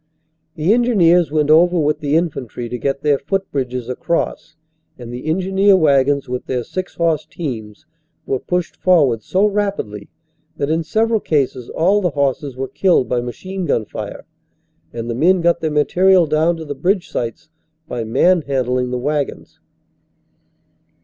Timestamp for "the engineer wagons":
5.13-6.27